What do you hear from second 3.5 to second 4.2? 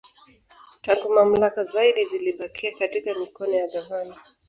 ya Gavana